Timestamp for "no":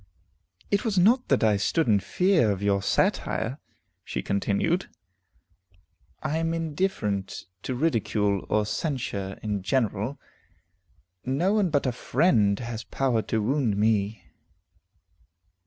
11.23-11.53